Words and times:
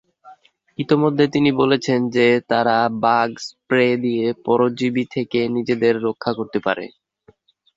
ইতোমধ্যে, 0.79 1.25
তিনি 1.27 1.49
বলেছেন 1.53 1.99
যে 2.09 2.27
তারা 2.51 2.75
বাগ 3.03 3.29
স্প্রে 3.47 3.87
দিয়ে 3.97 4.25
পরজীবী 4.45 5.03
থেকে 5.15 5.39
নিজেদের 5.55 5.93
রক্ষা 6.07 6.31
করতে 6.33 6.59
পারে। 6.59 6.85